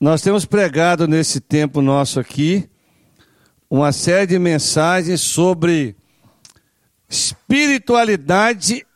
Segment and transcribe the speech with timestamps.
[0.00, 2.70] Nós temos pregado nesse tempo nosso aqui
[3.68, 5.96] uma série de mensagens sobre
[7.08, 8.86] espiritualidade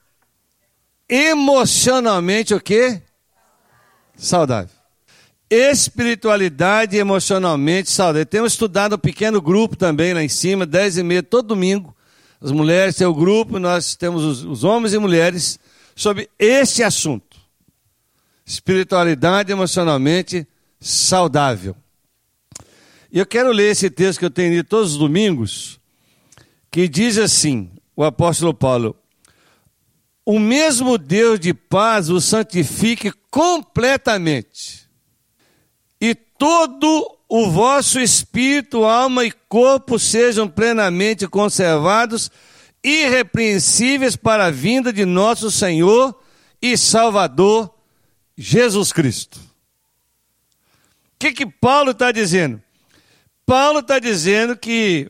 [1.08, 3.02] emocionalmente o quê?
[4.16, 4.70] Saudável.
[5.50, 8.24] Espiritualidade emocionalmente saudável.
[8.24, 11.96] Temos estudado um pequeno grupo também lá em cima, dez e meia, todo domingo.
[12.40, 15.58] As mulheres têm o grupo, nós temos os, os homens e mulheres
[15.96, 17.36] sobre este assunto.
[18.46, 20.46] Espiritualidade emocionalmente
[20.82, 21.76] saudável.
[23.10, 25.78] E eu quero ler esse texto que eu tenho lido todos os domingos,
[26.70, 28.96] que diz assim: o apóstolo Paulo,
[30.26, 34.88] o mesmo Deus de paz o santifique completamente,
[36.00, 42.30] e todo o vosso espírito, alma e corpo sejam plenamente conservados,
[42.82, 46.18] irrepreensíveis para a vinda de nosso Senhor
[46.60, 47.72] e Salvador
[48.36, 49.51] Jesus Cristo
[51.22, 52.60] que, que Paulo está dizendo?
[53.46, 55.08] Paulo está dizendo que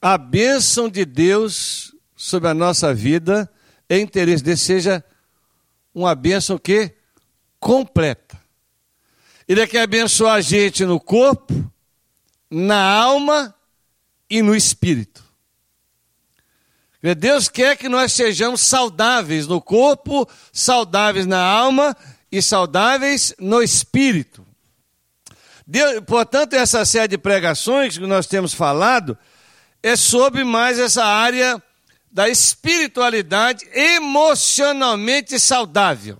[0.00, 3.50] a bênção de Deus sobre a nossa vida
[3.88, 5.02] é interesse dele seja
[5.94, 6.94] uma bênção que
[7.58, 8.38] completa.
[9.48, 11.54] Ele quer abençoar a gente no corpo,
[12.50, 13.54] na alma
[14.28, 15.24] e no espírito.
[17.16, 21.96] Deus quer que nós sejamos saudáveis no corpo, saudáveis na alma
[22.30, 24.45] e saudáveis no espírito.
[25.66, 29.18] Deus, portanto, essa série de pregações que nós temos falado
[29.82, 31.60] é sobre mais essa área
[32.10, 36.18] da espiritualidade emocionalmente saudável.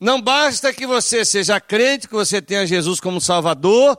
[0.00, 3.98] Não basta que você seja crente, que você tenha Jesus como Salvador,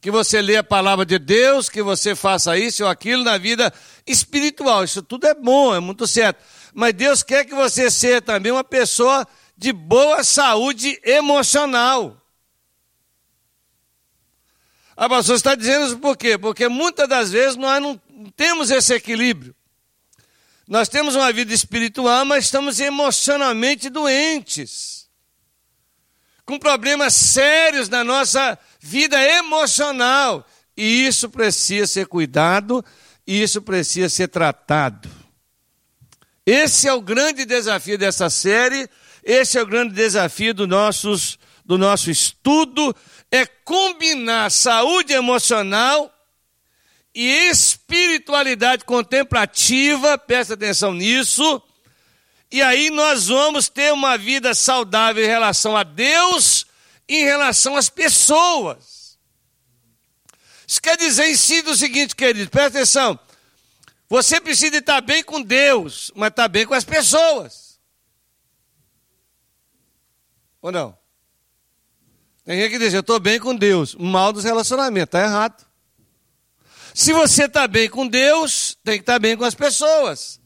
[0.00, 3.72] que você lê a palavra de Deus, que você faça isso ou aquilo na vida
[4.06, 4.82] espiritual.
[4.82, 6.42] Isso tudo é bom, é muito certo.
[6.72, 9.26] Mas Deus quer que você seja também uma pessoa
[9.60, 12.16] de boa saúde emocional.
[14.96, 16.38] A pastora está dizendo isso por quê?
[16.38, 18.00] Porque muitas das vezes nós não
[18.34, 19.54] temos esse equilíbrio.
[20.66, 25.10] Nós temos uma vida espiritual, mas estamos emocionalmente doentes.
[26.46, 30.46] Com problemas sérios na nossa vida emocional.
[30.74, 32.82] E isso precisa ser cuidado,
[33.26, 35.10] e isso precisa ser tratado.
[36.46, 38.88] Esse é o grande desafio dessa série,
[39.22, 42.94] esse é o grande desafio do, nossos, do nosso estudo
[43.30, 46.12] é combinar saúde emocional
[47.14, 51.62] e espiritualidade contemplativa, presta atenção nisso,
[52.50, 56.66] e aí nós vamos ter uma vida saudável em relação a Deus
[57.08, 59.18] e em relação às pessoas.
[60.66, 63.18] Isso quer dizer em si o seguinte, querido, presta atenção.
[64.08, 67.69] Você precisa estar bem com Deus, mas estar bem com as pessoas.
[70.62, 70.96] Ou não?
[72.44, 73.94] Tem gente que diz, eu estou bem com Deus.
[73.94, 75.66] Mal dos relacionamentos, está errado.
[76.94, 80.40] Se você está bem com Deus, tem que estar tá bem com as pessoas.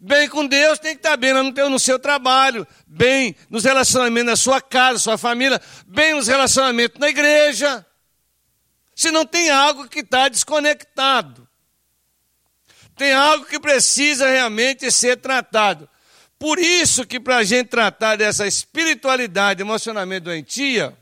[0.00, 4.36] Bem com Deus, tem que estar tá bem no, seu trabalho, bem nos relacionamentos na
[4.36, 7.84] sua casa, sua família, bem nos relacionamentos na igreja.
[8.94, 11.46] Se não tem algo que está desconectado.
[12.96, 15.88] Tem algo que precisa realmente ser tratado.
[16.40, 20.96] Por isso que para a gente tratar dessa espiritualidade, emocionamento doentia,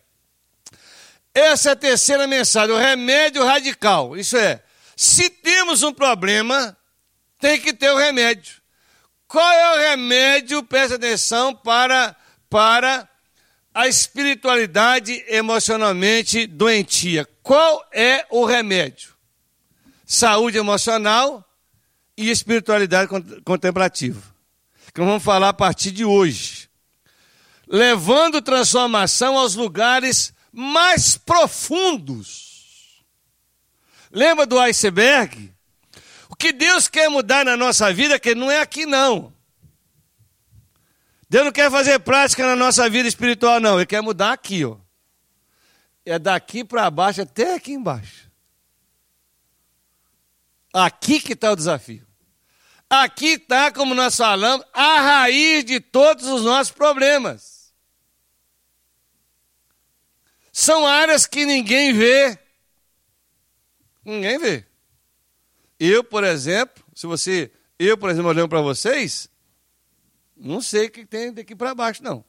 [1.32, 4.16] essa é a terceira mensagem, o remédio radical.
[4.16, 4.60] Isso é,
[4.96, 6.76] se temos um problema,
[7.38, 8.56] tem que ter o remédio.
[9.28, 12.16] Qual é o remédio, presta atenção, para,
[12.50, 13.08] para
[13.72, 17.24] a espiritualidade emocionalmente doentia?
[17.44, 19.14] Qual é o remédio?
[20.04, 21.48] Saúde emocional
[22.16, 23.08] e espiritualidade
[23.44, 24.37] contemplativa.
[24.92, 26.68] Que vamos falar a partir de hoje.
[27.66, 33.04] Levando transformação aos lugares mais profundos.
[34.10, 35.52] Lembra do iceberg?
[36.28, 39.32] O que Deus quer mudar na nossa vida, que não é aqui não.
[41.28, 43.76] Deus não quer fazer prática na nossa vida espiritual, não.
[43.76, 44.78] Ele quer mudar aqui, ó.
[46.04, 48.30] É daqui para baixo até aqui embaixo.
[50.72, 52.07] Aqui que está o desafio.
[52.90, 57.72] Aqui está, como nós falamos, a raiz de todos os nossos problemas.
[60.50, 62.38] São áreas que ninguém vê.
[64.04, 64.64] Ninguém vê.
[65.78, 69.28] Eu, por exemplo, se você, eu, por exemplo, olhando para vocês,
[70.36, 72.24] não sei o que tem daqui para baixo, não.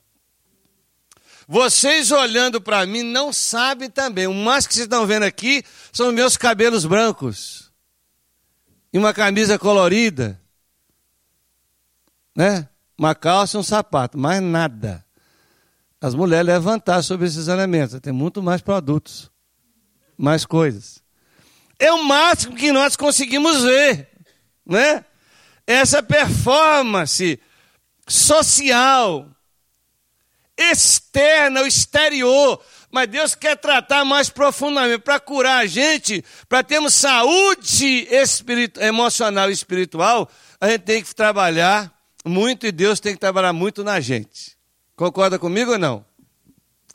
[1.47, 4.27] Vocês olhando para mim não sabem também.
[4.27, 7.71] O mais que vocês estão vendo aqui são meus cabelos brancos.
[8.93, 10.39] E uma camisa colorida.
[12.39, 12.69] Né?
[12.97, 15.03] Uma calça e um sapato, mais nada.
[15.99, 17.99] as mulheres levantar sobre esses elementos.
[17.99, 19.29] Tem muito mais produtos,
[20.17, 21.03] mais coisas.
[21.77, 24.07] É o máximo que nós conseguimos ver,
[24.65, 25.03] né?
[25.67, 27.37] Essa performance
[28.07, 29.27] social,
[30.57, 32.63] externa, o exterior.
[32.89, 38.07] Mas Deus quer tratar mais profundamente, para curar a gente, para termos saúde
[38.79, 40.31] emocional e espiritual,
[40.61, 44.57] a gente tem que trabalhar muito e Deus tem que trabalhar muito na gente.
[44.95, 46.05] Concorda comigo ou não?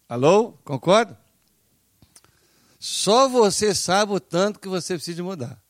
[0.09, 0.53] Alô?
[0.65, 1.19] Concorda?
[2.79, 5.63] Só você sabe o tanto que você precisa mudar.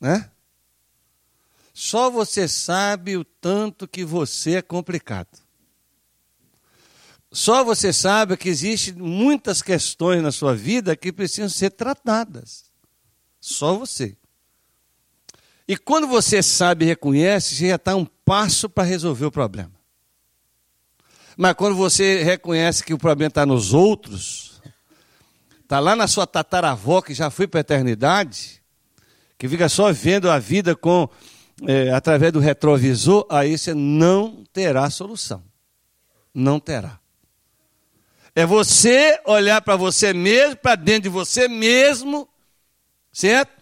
[0.00, 0.30] Né?
[1.74, 5.38] Só você sabe o tanto que você é complicado.
[7.32, 12.64] Só você sabe que existem muitas questões na sua vida que precisam ser tratadas.
[13.38, 14.16] Só você.
[15.70, 19.70] E quando você sabe e reconhece, você já está um passo para resolver o problema.
[21.36, 24.60] Mas quando você reconhece que o problema está nos outros,
[25.62, 28.60] está lá na sua tataravó que já foi para a eternidade,
[29.38, 31.08] que fica só vendo a vida com
[31.64, 35.40] é, através do retrovisor, aí você não terá solução.
[36.34, 36.98] Não terá.
[38.34, 42.28] É você olhar para você mesmo, para dentro de você mesmo,
[43.12, 43.59] certo?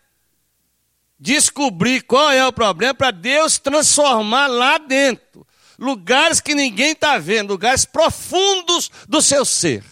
[1.19, 5.47] Descobrir qual é o problema para Deus transformar lá dentro.
[5.79, 9.85] Lugares que ninguém está vendo, lugares profundos do seu ser.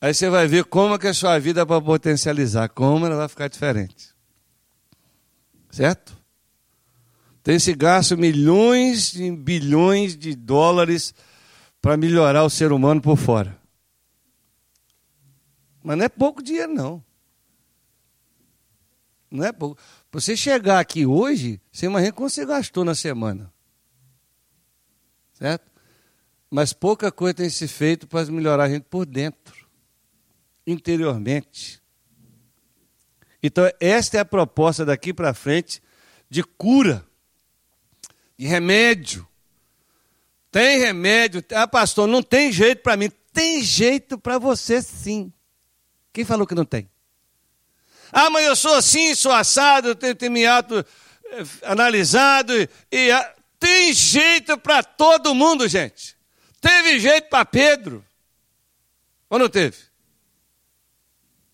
[0.00, 3.28] Aí você vai ver como é que a sua vida vai potencializar, como ela vai
[3.28, 4.14] ficar diferente.
[5.70, 6.14] Certo?
[7.42, 11.14] Tem se gasto milhões e bilhões de dólares
[11.80, 13.58] para melhorar o ser humano por fora.
[15.82, 17.04] Mas não é pouco dinheiro, não.
[19.42, 19.80] É pouco.
[20.12, 23.52] Você chegar aqui hoje, você imagina quanto você gastou na semana.
[25.32, 25.70] Certo?
[26.50, 29.66] Mas pouca coisa tem se feito para melhorar a gente por dentro,
[30.64, 31.82] interiormente.
[33.42, 35.82] Então, esta é a proposta daqui para frente
[36.30, 37.04] de cura,
[38.38, 39.26] de remédio.
[40.50, 41.44] Tem remédio.
[41.52, 43.10] Ah, pastor, não tem jeito para mim.
[43.32, 45.32] Tem jeito para você sim.
[46.12, 46.88] Quem falou que não tem?
[48.12, 52.52] Ah, mas eu sou assim, sou assado, tenho, auto eh, analisado.
[52.54, 56.16] E, e ah, tem jeito para todo mundo, gente.
[56.60, 58.04] Teve jeito para Pedro.
[59.28, 59.76] Ou não teve?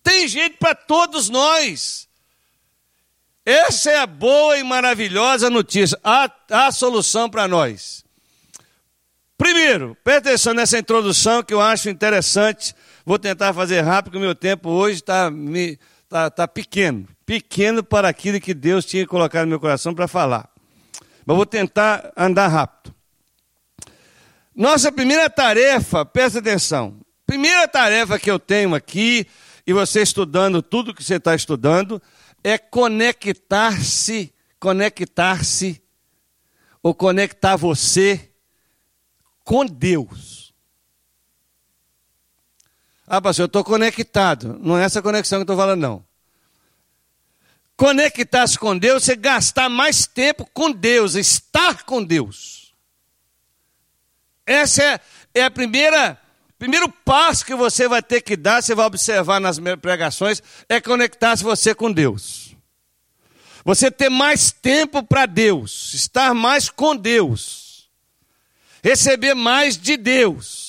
[0.03, 2.07] Tem jeito para todos nós.
[3.45, 5.99] Essa é a boa e maravilhosa notícia.
[6.03, 8.03] Há, solução para nós.
[9.37, 12.75] Primeiro, preste atenção nessa introdução que eu acho interessante.
[13.03, 15.79] Vou tentar fazer rápido, porque o meu tempo hoje está me
[16.11, 20.49] está tá pequeno, pequeno para aquilo que Deus tinha colocado no meu coração para falar.
[21.25, 22.93] Mas vou tentar andar rápido.
[24.53, 26.99] Nossa primeira tarefa, presta atenção.
[27.25, 29.25] Primeira tarefa que eu tenho aqui,
[29.65, 32.01] e você estudando tudo que você está estudando,
[32.43, 35.81] é conectar-se, conectar-se,
[36.83, 38.31] ou conectar você
[39.45, 40.40] com Deus.
[43.13, 44.57] Ah, pastor, eu estou conectado.
[44.61, 46.05] Não é essa conexão que eu estou falando, não.
[47.75, 52.73] Conectar-se com Deus é gastar mais tempo com Deus, estar com Deus.
[54.45, 54.99] Essa é,
[55.35, 56.17] é a primeira
[56.57, 61.43] primeiro passo que você vai ter que dar, você vai observar nas pregações, é conectar-se
[61.43, 62.55] você com Deus.
[63.65, 67.89] Você ter mais tempo para Deus, estar mais com Deus,
[68.81, 70.60] receber mais de Deus.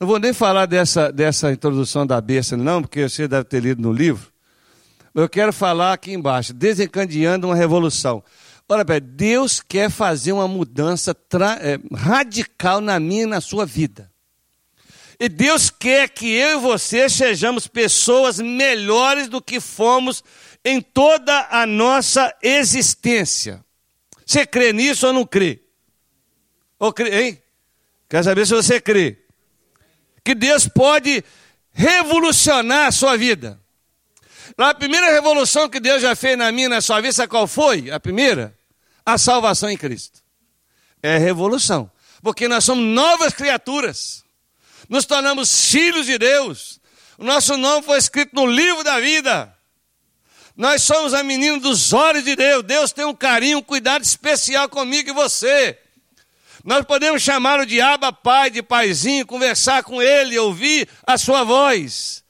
[0.00, 3.80] Não vou nem falar dessa, dessa introdução da besta, não, porque você deve ter lido
[3.80, 4.32] no livro.
[5.14, 8.22] Eu quero falar aqui embaixo, desencadeando uma revolução.
[8.68, 11.16] Olha, Deus quer fazer uma mudança
[11.60, 14.10] é, radical na minha e na sua vida.
[15.20, 20.24] E Deus quer que eu e você sejamos pessoas melhores do que fomos
[20.64, 23.64] em toda a nossa existência.
[24.26, 25.62] Você crê nisso ou não crê?
[26.78, 27.42] Ou crê, hein?
[28.08, 29.23] Quer saber se você crê?
[30.24, 31.22] Que Deus pode
[31.72, 33.60] revolucionar a sua vida.
[34.56, 37.90] A primeira revolução que Deus já fez na minha na sua vida, sabe qual foi?
[37.90, 38.56] A primeira?
[39.04, 40.20] A salvação em Cristo.
[41.02, 41.90] É revolução.
[42.22, 44.24] Porque nós somos novas criaturas.
[44.88, 46.80] Nos tornamos filhos de Deus.
[47.18, 49.54] O nosso nome foi escrito no livro da vida.
[50.56, 52.62] Nós somos a menina dos olhos de Deus.
[52.62, 55.78] Deus tem um carinho, um cuidado especial comigo e você.
[56.64, 62.24] Nós podemos chamar o diabo pai, de paizinho, conversar com ele, ouvir a sua voz.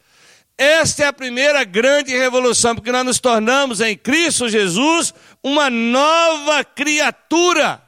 [0.59, 6.65] Esta é a primeira grande revolução, porque nós nos tornamos em Cristo Jesus uma nova
[6.65, 7.81] criatura.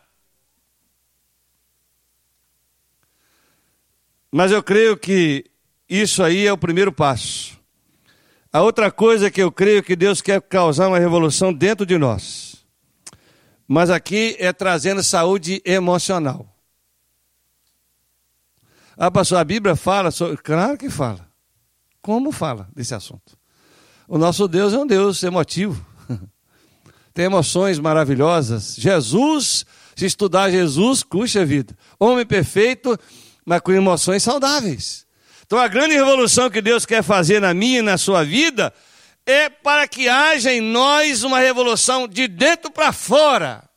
[4.30, 5.44] Mas eu creio que
[5.88, 7.58] isso aí é o primeiro passo.
[8.52, 12.55] A outra coisa que eu creio que Deus quer causar uma revolução dentro de nós.
[13.66, 16.46] Mas aqui é trazendo saúde emocional.
[18.96, 20.36] Ah, pastor, a Bíblia fala sobre.
[20.38, 21.28] Claro que fala.
[22.00, 23.36] Como fala desse assunto?
[24.08, 25.84] O nosso Deus é um Deus emotivo.
[27.12, 28.76] Tem emoções maravilhosas.
[28.76, 31.76] Jesus, se estudar Jesus, custa vida.
[31.98, 32.96] Homem perfeito,
[33.44, 35.04] mas com emoções saudáveis.
[35.44, 38.72] Então a grande revolução que Deus quer fazer na minha e na sua vida
[39.26, 43.68] é para que haja em nós uma revolução de dentro para fora.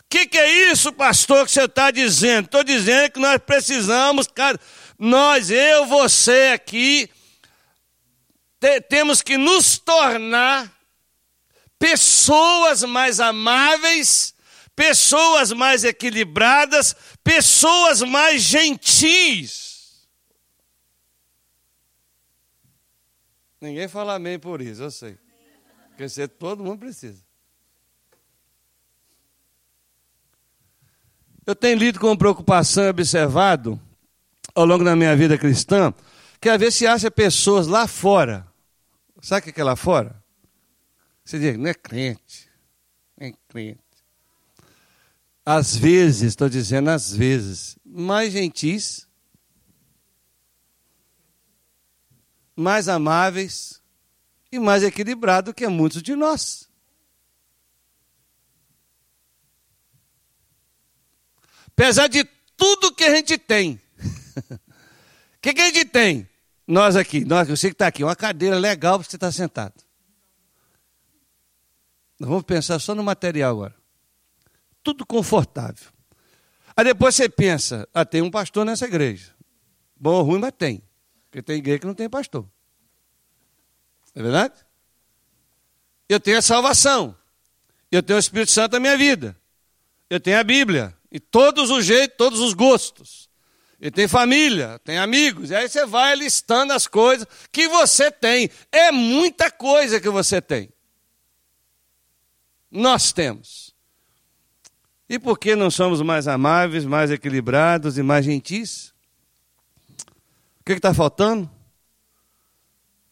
[0.00, 2.46] O que, que, é isso, pastor, que você está dizendo?
[2.46, 4.26] Estou dizendo que nós precisamos,
[4.98, 7.08] nós, eu, você aqui,
[8.60, 10.70] te, temos que nos tornar
[11.78, 14.34] pessoas mais amáveis,
[14.74, 19.65] pessoas mais equilibradas, pessoas mais gentis.
[23.60, 25.18] Ninguém fala amém por isso, eu sei.
[25.88, 27.24] Porque você, todo mundo precisa.
[31.46, 33.80] Eu tenho lido com preocupação e observado,
[34.54, 35.94] ao longo da minha vida cristã,
[36.40, 38.46] que às vezes se acha pessoas lá fora.
[39.22, 40.22] Sabe o que é lá fora?
[41.24, 42.50] Você diz, não é crente.
[43.18, 43.80] Não é crente.
[45.44, 49.05] Às vezes, estou dizendo às vezes, mais gentis,
[52.56, 53.82] mais amáveis
[54.50, 56.66] e mais equilibrados que muitos de nós.
[61.68, 62.24] Apesar de
[62.56, 63.78] tudo que a gente tem.
[63.98, 66.26] O que, que a gente tem?
[66.66, 69.74] Nós aqui, nós, você que está aqui, uma cadeira legal para você estar tá sentado.
[72.18, 73.74] Nós vamos pensar só no material agora.
[74.82, 75.92] Tudo confortável.
[76.74, 79.34] Aí depois você pensa, ah, tem um pastor nessa igreja.
[79.94, 80.82] Bom ou ruim, mas tem.
[81.36, 82.48] Porque tem igreja que não tem pastor.
[84.14, 84.54] É verdade?
[86.08, 87.14] Eu tenho a salvação.
[87.92, 89.36] Eu tenho o Espírito Santo na minha vida.
[90.08, 90.96] Eu tenho a Bíblia.
[91.12, 93.28] E todos os jeitos, todos os gostos.
[93.78, 95.50] E tem família, tem amigos.
[95.50, 98.48] E aí você vai listando as coisas que você tem.
[98.72, 100.70] É muita coisa que você tem.
[102.70, 103.74] Nós temos.
[105.06, 108.95] E por que não somos mais amáveis, mais equilibrados e mais gentis?
[110.66, 111.48] O que está faltando?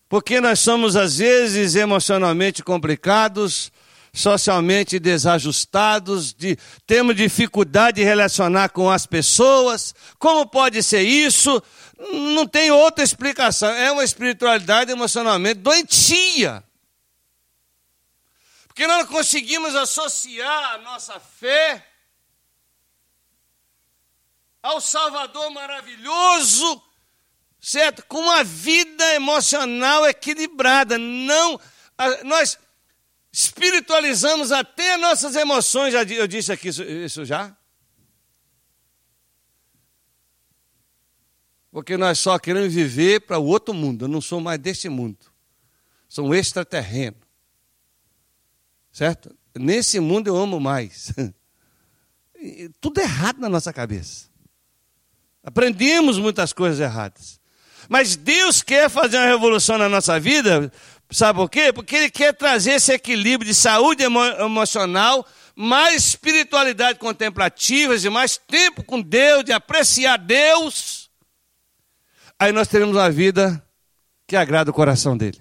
[0.09, 3.71] Porque nós somos, às vezes, emocionalmente complicados,
[4.13, 9.95] socialmente desajustados, de, temos dificuldade de relacionar com as pessoas.
[10.19, 11.63] Como pode ser isso?
[12.35, 13.69] Não tem outra explicação.
[13.71, 16.65] É uma espiritualidade emocionalmente doentia.
[18.67, 21.87] Porque nós não conseguimos associar a nossa fé
[24.61, 26.83] ao Salvador maravilhoso
[27.65, 28.05] certo?
[28.07, 30.99] Com uma vida emocional equilibrada.
[30.99, 31.59] Não,
[32.25, 32.59] nós
[33.33, 35.95] espiritualizamos até nossas emoções.
[35.95, 37.57] Já, eu disse aqui isso, isso já.
[41.71, 44.05] Porque nós só queremos viver para o outro mundo.
[44.05, 45.19] Eu não sou mais deste mundo.
[46.07, 47.17] Sou um extraterreno.
[48.93, 49.35] Certo?
[49.57, 51.13] Nesse mundo eu amo mais.
[52.79, 54.29] Tudo errado na nossa cabeça.
[55.43, 57.43] Aprendemos muitas coisas erradas.
[57.89, 60.71] Mas Deus quer fazer uma revolução na nossa vida,
[61.11, 61.73] sabe por quê?
[61.73, 68.37] Porque Ele quer trazer esse equilíbrio de saúde emo emocional, mais espiritualidade contemplativa, de mais
[68.37, 71.11] tempo com Deus, de apreciar Deus.
[72.39, 73.63] Aí nós teremos uma vida
[74.27, 75.39] que agrada o coração dele.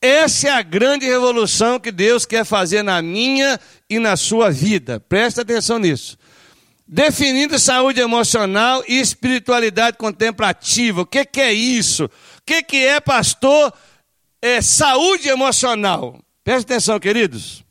[0.00, 3.58] Essa é a grande revolução que Deus quer fazer na minha
[3.90, 5.00] e na sua vida.
[5.00, 6.16] Presta atenção nisso
[6.88, 11.02] definindo saúde emocional e espiritualidade contemplativa.
[11.02, 12.06] O que, que é isso?
[12.06, 12.10] O
[12.46, 13.72] que, que é, pastor,
[14.40, 16.18] é saúde emocional?
[16.42, 17.62] Presta atenção, queridos.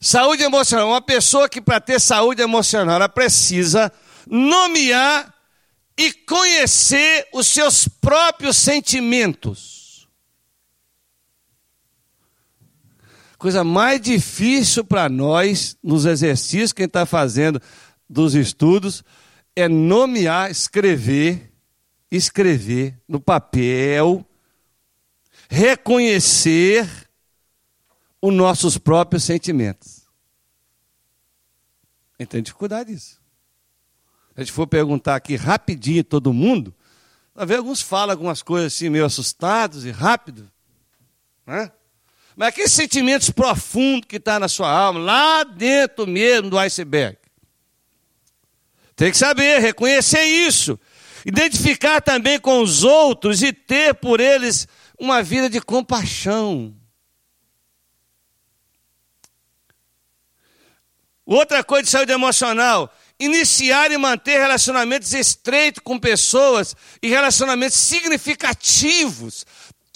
[0.00, 0.88] Saúde emocional.
[0.88, 3.92] Uma pessoa que, para ter saúde emocional, ela precisa
[4.26, 5.32] nomear
[5.96, 9.77] e conhecer os seus próprios sentimentos.
[13.38, 17.60] Coisa mais difícil para nós, nos exercícios, quem está fazendo
[18.08, 19.04] dos estudos,
[19.54, 21.52] é nomear, escrever,
[22.10, 24.26] escrever no papel,
[25.48, 26.88] reconhecer
[28.20, 30.06] os nossos próprios sentimentos.
[32.18, 33.20] A gente tem dificuldade disso.
[34.34, 36.74] Se a gente for perguntar aqui rapidinho todo mundo,
[37.38, 40.50] Talvez alguns falam algumas coisas assim, meio assustados e rápido.
[41.46, 41.70] Né?
[42.38, 47.18] Mas aqueles sentimentos profundos que está na sua alma, lá dentro mesmo do iceberg.
[48.94, 50.78] Tem que saber, reconhecer isso.
[51.26, 56.72] Identificar também com os outros e ter por eles uma vida de compaixão.
[61.26, 69.44] Outra coisa de saúde emocional, iniciar e manter relacionamentos estreitos com pessoas e relacionamentos significativos.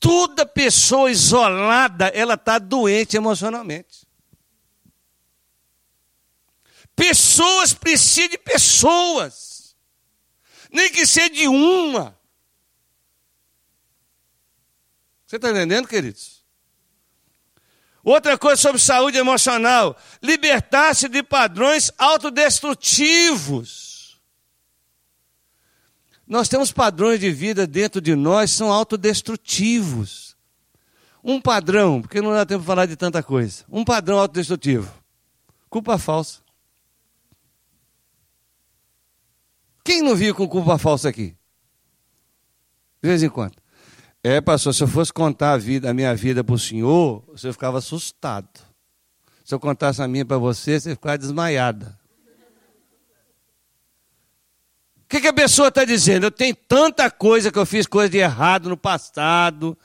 [0.03, 4.05] Toda pessoa isolada, ela está doente emocionalmente.
[6.97, 9.77] Pessoas precisam de pessoas,
[10.73, 12.19] nem que seja de uma.
[15.25, 16.45] Você está entendendo, queridos?
[18.03, 23.82] Outra coisa sobre saúde emocional: libertar-se de padrões autodestrutivos.
[26.33, 30.35] Nós temos padrões de vida dentro de nós que são autodestrutivos.
[31.23, 33.67] Um padrão, porque não dá tempo de falar de tanta coisa.
[33.69, 34.91] Um padrão autodestrutivo.
[35.69, 36.41] Culpa falsa.
[39.85, 41.37] Quem não viu com culpa falsa aqui?
[43.03, 43.57] De vez em quando.
[44.23, 47.53] É, pastor, se eu fosse contar a, vida, a minha vida para o senhor, você
[47.53, 48.49] ficava assustado.
[49.45, 52.01] Se eu contasse a minha para você, você ficava desmaiada.
[54.97, 56.25] O que, que a pessoa está dizendo?
[56.25, 59.77] Eu tenho tanta coisa que eu fiz coisa de errado no passado,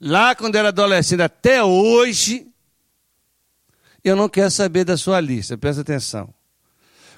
[0.00, 2.46] lá quando era adolescente até hoje.
[4.04, 6.32] Eu não quero saber da sua lista, presta atenção.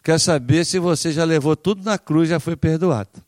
[0.03, 3.23] Quero saber se você já levou tudo na cruz e já foi perdoado.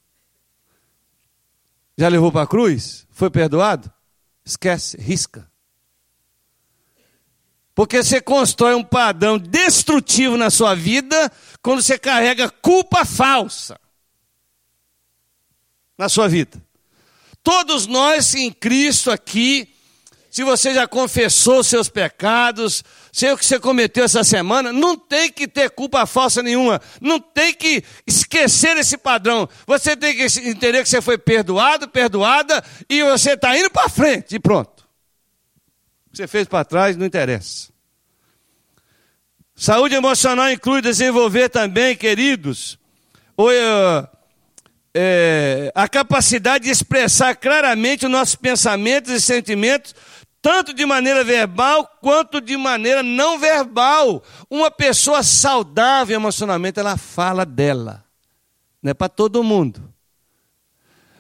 [1.98, 3.06] Já levou para a cruz?
[3.10, 3.92] Foi perdoado?
[4.42, 5.46] Esquece, risca.
[7.74, 11.30] Porque você constrói um padrão destrutivo na sua vida
[11.60, 13.78] quando você carrega culpa falsa
[16.00, 16.58] na sua vida.
[17.42, 19.68] Todos nós em Cristo aqui,
[20.30, 25.30] se você já confessou seus pecados, sei o que você cometeu essa semana, não tem
[25.30, 29.46] que ter culpa falsa nenhuma, não tem que esquecer esse padrão.
[29.66, 34.36] Você tem que entender que você foi perdoado, perdoada, e você está indo para frente,
[34.36, 34.88] e pronto.
[36.06, 37.68] O que você fez para trás não interessa.
[39.54, 42.78] Saúde emocional inclui desenvolver também, queridos,
[44.94, 49.94] é, a capacidade de expressar claramente os nossos pensamentos e sentimentos
[50.42, 54.22] tanto de maneira verbal quanto de maneira não verbal.
[54.48, 58.04] Uma pessoa saudável emocionalmente, ela fala dela.
[58.82, 59.92] Não é para todo mundo.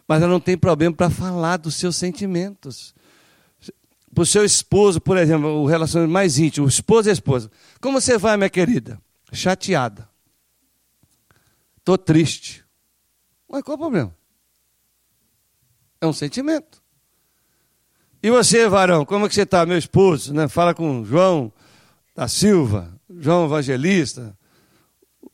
[0.08, 2.94] Mas ela não tem problema para falar dos seus sentimentos.
[4.12, 7.50] Para o seu esposo, por exemplo, o relacionamento mais íntimo, esposo e esposa.
[7.80, 9.00] Como você vai, minha querida?
[9.32, 10.08] Chateada.
[11.78, 12.64] Estou triste.
[13.50, 14.14] Mas qual o problema?
[16.00, 16.80] É um sentimento.
[18.22, 20.32] E você, varão, como é que você está, meu esposo?
[20.32, 20.46] Né?
[20.46, 21.52] Fala com João
[22.14, 24.38] da Silva, João Evangelista,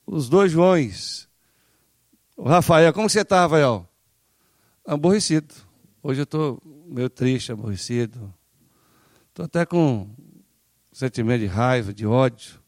[0.06, 1.28] os dois Joões.
[2.36, 3.86] O Rafael, como você está, Rafael?
[4.86, 5.54] Aborrecido.
[6.02, 8.32] Hoje eu estou meio triste, aborrecido.
[9.28, 10.08] Estou até com
[10.92, 12.60] sentimento de raiva, de ódio.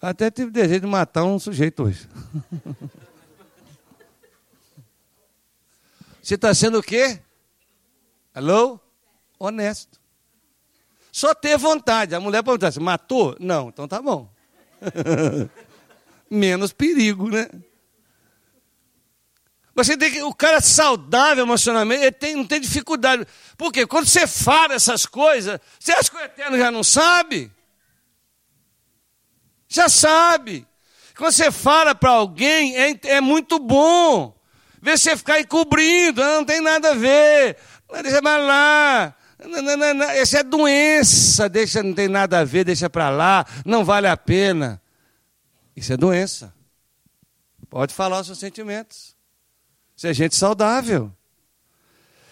[0.00, 2.06] Até tive desejo de matar um sujeito hoje.
[6.24, 7.20] Você está sendo o quê?
[8.34, 8.80] Alô?
[9.38, 10.00] honesto.
[11.12, 12.14] Só ter vontade.
[12.14, 13.36] A mulher perguntar assim, matou?
[13.38, 14.32] Não, então tá bom.
[16.30, 17.46] Menos perigo, né?
[19.74, 23.26] Você tem que, o cara saudável emocionalmente, ele tem, não tem dificuldade.
[23.58, 23.86] Por quê?
[23.86, 27.52] Quando você fala essas coisas, você acha que o Eterno já não sabe?
[29.68, 30.66] Já sabe.
[31.18, 34.34] Quando você fala para alguém, é, é muito bom.
[34.84, 37.56] Vê você ficar encobrindo, ah, não tem nada a ver.
[38.02, 39.16] Deixa mais lá.
[39.42, 43.46] Não, não, não, essa é doença, deixa, não tem nada a ver, deixa para lá,
[43.64, 44.78] não vale a pena.
[45.74, 46.54] Isso é doença.
[47.70, 49.16] Pode falar os seus sentimentos.
[49.96, 51.10] Isso é gente saudável.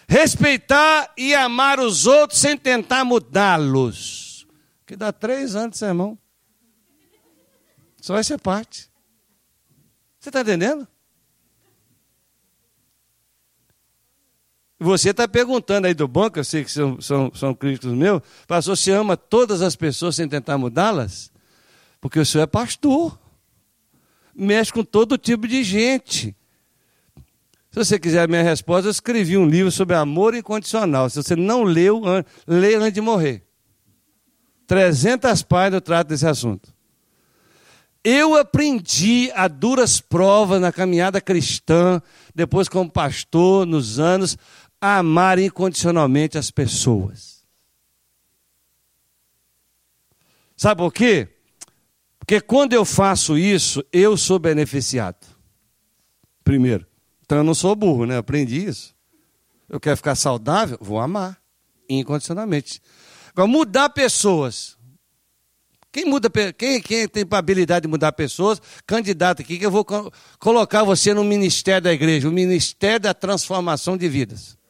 [0.07, 4.45] Respeitar e amar os outros sem tentar mudá-los.
[4.85, 6.15] Que dá três anos de sermão.
[7.99, 8.91] Só essa parte.
[10.19, 10.87] Você está entendendo?
[14.83, 18.75] Você está perguntando aí do banco, eu sei que são, são, são críticos meus, pastor,
[18.75, 21.31] você ama todas as pessoas sem tentar mudá-las?
[22.01, 23.17] Porque o senhor é pastor,
[24.35, 26.35] mexe com todo tipo de gente.
[27.71, 31.09] Se você quiser a minha resposta, eu escrevi um livro sobre amor incondicional.
[31.09, 32.01] Se você não leu,
[32.45, 33.41] leia antes de morrer.
[34.67, 36.73] 300 páginas eu trato desse assunto.
[38.03, 42.01] Eu aprendi a duras provas na caminhada cristã,
[42.35, 44.37] depois como pastor, nos anos,
[44.85, 47.41] a amar incondicionalmente as pessoas.
[50.57, 51.29] Sabe por quê?
[52.19, 55.25] Porque quando eu faço isso, eu sou beneficiado.
[56.43, 56.85] Primeiro.
[57.21, 58.15] Então eu não sou burro, né?
[58.15, 58.93] Eu aprendi isso.
[59.69, 61.41] Eu quero ficar saudável, vou amar
[61.87, 62.81] incondicionalmente.
[63.29, 64.77] Agora, mudar pessoas.
[65.93, 69.85] Quem muda, quem, quem tem habilidade de mudar pessoas, candidato aqui, que eu vou
[70.39, 74.61] colocar você no ministério da igreja, o ministério da transformação de vidas.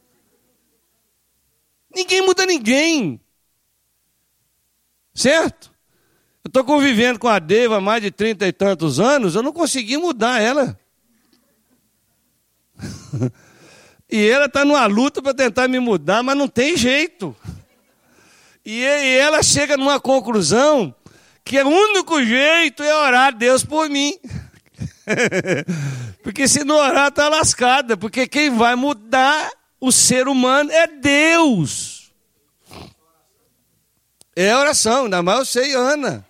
[1.93, 3.19] Ninguém muda ninguém.
[5.13, 5.71] Certo?
[6.43, 9.53] Eu estou convivendo com a Deva há mais de trinta e tantos anos, eu não
[9.53, 10.77] consegui mudar ela.
[14.09, 17.35] e ela está numa luta para tentar me mudar, mas não tem jeito.
[18.65, 20.93] E ela chega numa conclusão
[21.43, 24.17] que o único jeito é orar a Deus por mim.
[26.23, 27.97] porque se não orar, está lascada.
[27.97, 29.51] Porque quem vai mudar
[29.83, 32.13] o ser humano é Deus.
[34.33, 36.25] É oração, ainda mais eu sei, Ana.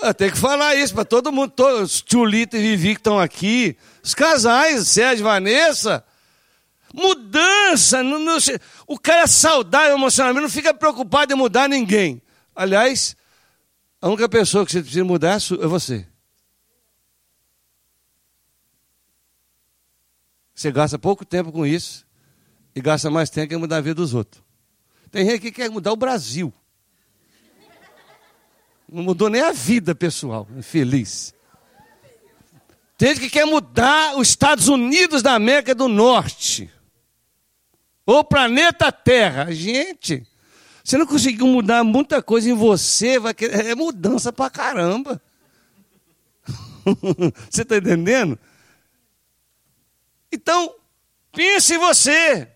[0.00, 3.76] Eu tenho que falar isso para todo mundo, todos, Tchulita e Vivi que estão aqui,
[4.04, 6.04] os casais, Sérgio e Vanessa.
[6.94, 7.98] Mudança,
[8.86, 12.22] o cara é saudável emocionalmente, não fica preocupado em mudar ninguém.
[12.54, 13.16] Aliás,
[14.00, 16.06] a única pessoa que você precisa mudar é você.
[20.60, 22.06] Você gasta pouco tempo com isso
[22.76, 24.44] e gasta mais tempo em mudar a vida dos outros.
[25.10, 26.52] Tem gente que quer mudar o Brasil.
[28.86, 31.32] Não mudou nem a vida pessoal, feliz.
[32.98, 36.70] Tem gente que quer mudar os Estados Unidos da América do Norte.
[38.04, 39.50] Ou o planeta Terra.
[39.52, 40.26] Gente,
[40.84, 45.22] você não conseguiu mudar muita coisa em você, vai querer, é mudança pra caramba.
[47.48, 48.38] você está entendendo?
[50.32, 50.74] Então,
[51.32, 52.48] pense você.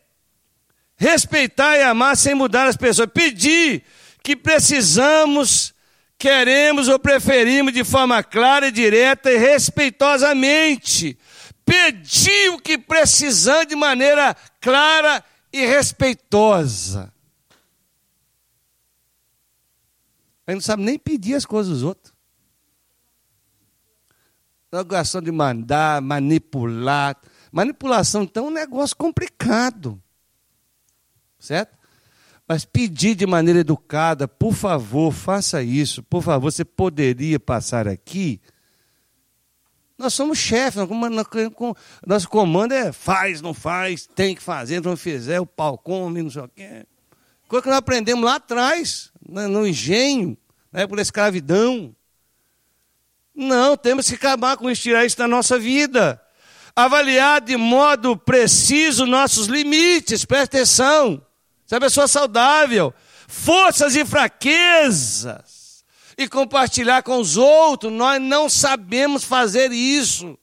[0.96, 3.08] Respeitar e amar sem mudar as pessoas.
[3.12, 3.84] Pedir
[4.22, 5.74] que precisamos,
[6.16, 11.18] queremos ou preferimos de forma clara, direta e respeitosamente.
[11.64, 17.12] Pedir o que precisamos de maneira clara e respeitosa.
[20.46, 22.12] A gente não sabe nem pedir as coisas dos outros.
[24.70, 27.16] Nós gostamos de mandar, manipular.
[27.54, 30.02] Manipulação, então, é um negócio complicado.
[31.38, 31.78] Certo?
[32.48, 36.02] Mas pedir de maneira educada, por favor, faça isso.
[36.02, 38.40] Por favor, você poderia passar aqui?
[39.96, 40.82] Nós somos chefes,
[42.04, 46.30] nosso comando é faz, não faz, tem que fazer, não fizer, o pau come, não
[46.30, 46.84] sei o quê.
[47.46, 50.36] Coisa que nós aprendemos lá atrás, no engenho,
[50.72, 51.94] na época da escravidão.
[53.32, 56.20] Não, temos que acabar com isso, tirar isso da nossa vida.
[56.76, 61.24] Avaliar de modo preciso nossos limites, presta atenção.
[61.64, 62.92] Você é uma pessoa saudável,
[63.28, 65.84] forças e fraquezas,
[66.18, 67.92] e compartilhar com os outros.
[67.92, 70.36] Nós não sabemos fazer isso.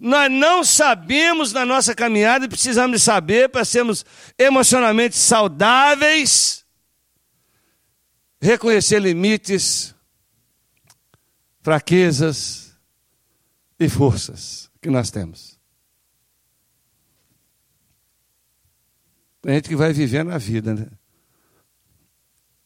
[0.00, 4.06] Nós não sabemos na nossa caminhada e precisamos de saber para sermos
[4.38, 6.64] emocionalmente saudáveis,
[8.40, 9.94] reconhecer limites,
[11.60, 12.72] fraquezas
[13.78, 15.56] e forças que nós temos.
[19.40, 20.88] Tem gente que vai vivendo a vida, né?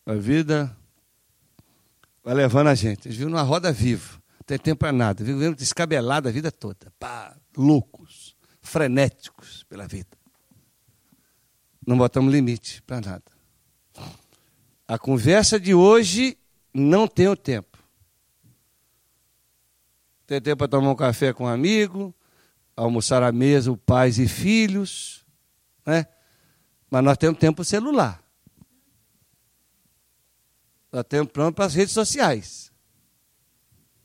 [0.06, 0.76] A vida
[2.24, 3.06] vai levando a gente.
[3.06, 4.14] Eles vivem numa roda viva.
[4.38, 5.22] Não tem tempo para nada.
[5.22, 6.90] Vivendo descabelado a vida toda.
[6.98, 10.16] Pá, loucos, frenéticos pela vida.
[11.86, 13.24] Não botamos limite para nada.
[14.88, 16.38] A conversa de hoje
[16.72, 17.75] não tem o tempo.
[20.26, 22.14] Tem tempo para tomar um café com um amigo,
[22.74, 25.24] almoçar à mesa, pais e filhos,
[25.84, 26.06] né?
[26.90, 28.22] Mas nós temos tempo celular.
[30.92, 32.72] Nós temos tempo para as redes sociais.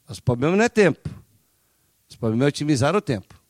[0.07, 1.09] Nosso problema não é tempo.
[1.09, 3.41] Nosso problema é otimizar o tempo.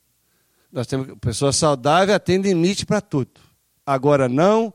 [0.70, 3.40] Nós temos pessoas saudáveis, tem limite para tudo.
[3.84, 4.72] Agora não,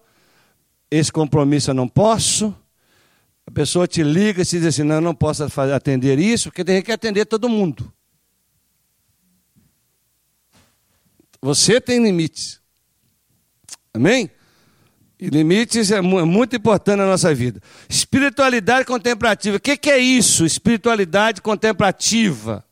[0.92, 2.54] esse compromisso eu não posso.
[3.58, 5.43] Pessoa te liga e se diz assim, não, eu não posso
[5.74, 7.91] atender isso, porque tem que atender todo mundo.
[11.41, 12.62] Você tem limites.
[13.91, 14.30] Amém?
[15.20, 17.60] E limites é, é muito importante na nossa vida.
[17.89, 19.58] Espiritualidade contemplativa.
[19.58, 20.46] O que, que é isso?
[20.46, 22.63] Espiritualidade contemplativa.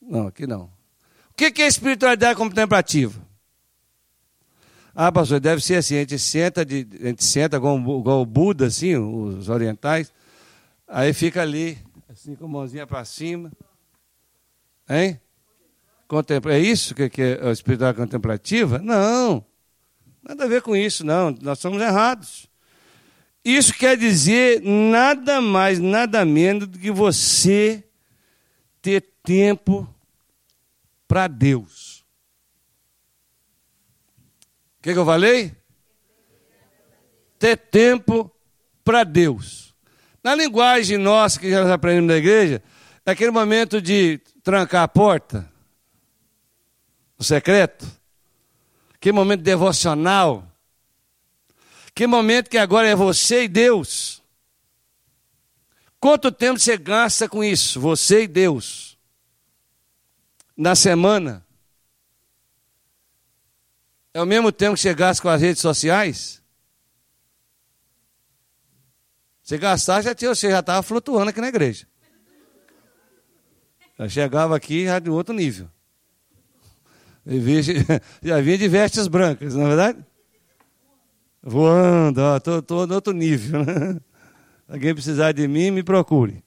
[0.00, 0.70] Não, aqui não.
[1.28, 3.20] O que, que é espiritualidade contemplativa?
[4.94, 5.96] Ah, pastor, deve ser assim.
[5.96, 10.12] A gente senta, de, a gente senta igual, igual o Buda, assim, os orientais.
[10.86, 11.78] Aí fica ali,
[12.12, 13.52] Assim com a mãozinha para cima.
[14.88, 15.20] Hein?
[16.08, 16.52] Contempla.
[16.52, 18.78] É isso que, que é a espiritualidade contemplativa?
[18.78, 19.44] Não.
[20.20, 21.30] Nada a ver com isso, não.
[21.40, 22.48] Nós somos errados.
[23.44, 27.84] Isso quer dizer nada mais, nada menos do que você
[28.82, 29.88] ter tempo
[31.06, 31.79] para Deus.
[34.80, 35.54] O que, que eu falei?
[37.38, 38.34] Ter tempo
[38.82, 39.74] para Deus.
[40.24, 42.62] Na linguagem nossa que já aprendemos na igreja,
[43.04, 45.50] é aquele momento de trancar a porta,
[47.18, 47.86] o secreto,
[48.98, 50.50] que momento devocional,
[51.94, 54.22] que momento que agora é você e Deus.
[55.98, 58.98] Quanto tempo você gasta com isso, você e Deus?
[60.56, 61.44] Na semana?
[64.12, 66.42] É o mesmo tempo que você gasta com as redes sociais?
[69.42, 71.86] Você gastar, já tinha, você já estava flutuando aqui na igreja.
[73.98, 75.68] Já chegava aqui já de outro nível.
[78.22, 80.06] Já vinha de vestes brancas, não é verdade?
[81.42, 83.64] Voando, estou no outro nível.
[83.64, 84.00] Né?
[84.68, 86.42] Alguém precisar de mim, me procure.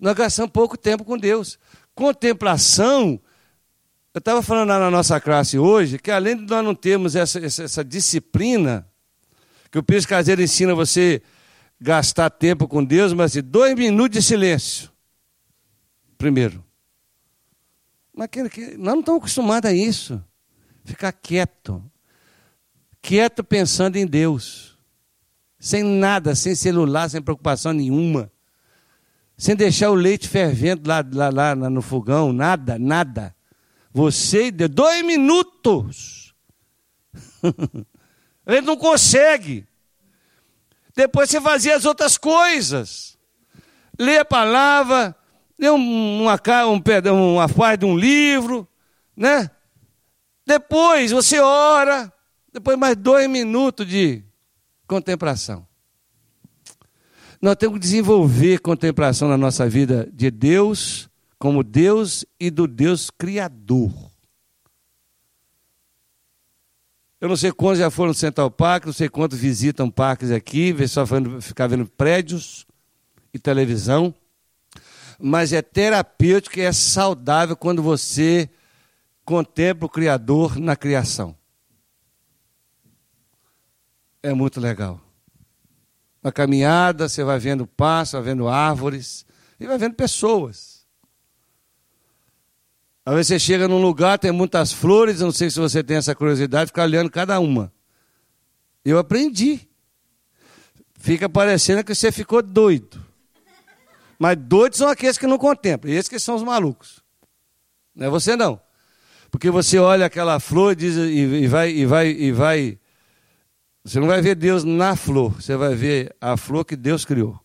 [0.00, 1.58] Nós gastamos pouco tempo com Deus.
[1.94, 3.20] Contemplação,
[4.14, 7.64] eu estava falando na nossa classe hoje, que além de nós não termos essa, essa,
[7.64, 8.86] essa disciplina,
[9.70, 11.22] que o Pires Caseiro ensina você
[11.80, 14.90] gastar tempo com Deus, mas assim, dois minutos de silêncio.
[16.18, 16.64] Primeiro.
[18.14, 20.22] Mas que, que, nós não estamos acostumados a isso.
[20.84, 21.82] Ficar quieto
[23.02, 24.78] quieto pensando em Deus,
[25.58, 28.30] sem nada, sem celular, sem preocupação nenhuma,
[29.36, 33.34] sem deixar o leite fervendo lá, lá, lá no fogão, nada, nada.
[33.92, 36.34] Você deu dois minutos.
[38.46, 39.66] Ele não consegue.
[40.94, 43.18] Depois você fazia as outras coisas.
[43.98, 45.14] Lê a palavra,
[45.58, 48.66] lê uma, um, uma parte de um livro,
[49.16, 49.50] né?
[50.46, 52.12] Depois você ora,
[52.52, 54.24] depois mais dois minutos de
[54.86, 55.66] contemplação.
[57.40, 61.08] Nós temos que desenvolver contemplação na nossa vida de Deus
[61.42, 63.92] como Deus e do Deus Criador.
[67.20, 70.72] Eu não sei quantos já foram no Central Park, não sei quantos visitam parques aqui,
[70.86, 71.04] só
[71.40, 72.64] ficar vendo prédios
[73.34, 74.14] e televisão.
[75.18, 78.48] Mas é terapêutico e é saudável quando você
[79.24, 81.36] contempla o Criador na criação
[84.22, 85.00] é muito legal.
[86.22, 89.26] Na caminhada, você vai vendo passos, vai vendo árvores
[89.58, 90.71] e vai vendo pessoas.
[93.04, 96.14] Às vezes você chega num lugar, tem muitas flores, não sei se você tem essa
[96.14, 97.72] curiosidade, ficar olhando cada uma.
[98.84, 99.68] Eu aprendi.
[100.98, 103.04] Fica parecendo que você ficou doido.
[104.18, 107.02] Mas doidos são aqueles que não contemplam, esses que são os malucos.
[107.94, 108.60] Não é você não.
[109.30, 112.78] Porque você olha aquela flor diz, e, e vai, e vai, e vai
[113.84, 117.38] você não vai ver Deus na flor, você vai ver a flor que Deus criou.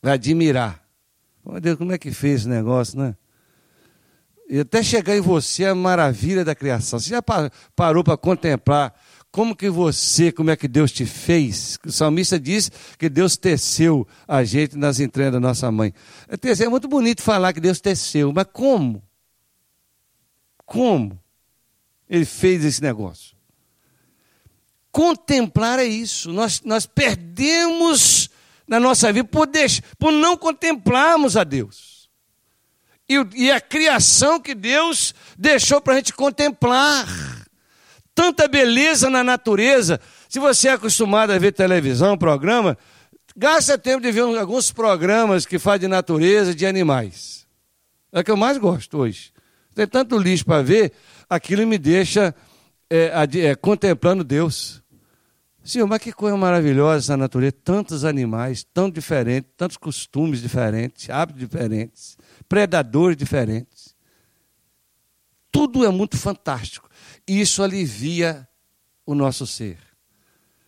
[0.00, 0.82] Vai admirar.
[1.44, 3.14] Meu Deus, como é que fez esse negócio, né?
[4.52, 7.00] E até chegar em você a maravilha da criação.
[7.00, 7.22] Você já
[7.74, 8.94] parou para contemplar
[9.30, 11.78] como que você, como é que Deus te fez?
[11.86, 15.94] O salmista diz que Deus teceu a gente nas entranhas da nossa mãe.
[16.28, 19.02] É muito bonito falar que Deus teceu, mas como?
[20.66, 21.18] Como
[22.06, 23.34] ele fez esse negócio?
[24.90, 26.30] Contemplar é isso.
[26.30, 28.28] Nós, nós perdemos
[28.68, 31.91] na nossa vida por, deixar, por não contemplarmos a Deus.
[33.12, 37.06] E, e a criação que Deus deixou para a gente contemplar.
[38.14, 40.00] Tanta beleza na natureza.
[40.28, 42.76] Se você é acostumado a ver televisão, programa,
[43.36, 47.46] gasta tempo de ver alguns programas que fazem de natureza, de animais.
[48.12, 49.32] É o que eu mais gosto hoje.
[49.74, 50.92] Tem tanto lixo para ver,
[51.28, 52.34] aquilo me deixa
[52.90, 54.82] é, é, contemplando Deus.
[55.64, 61.40] Senhor, mas que coisa maravilhosa essa natureza, tantos animais, tão diferentes, tantos costumes diferentes, hábitos
[61.40, 62.18] diferentes,
[62.52, 63.96] predadores diferentes.
[65.50, 66.86] Tudo é muito fantástico.
[67.26, 68.46] Isso alivia
[69.06, 69.78] o nosso ser.